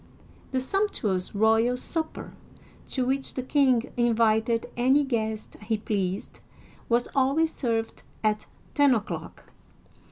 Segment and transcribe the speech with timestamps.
[0.49, 2.33] The sumptuous royal supper,
[2.87, 6.39] to which the king invited any guest he pleased,
[6.89, 9.51] was always served at ten o'clock.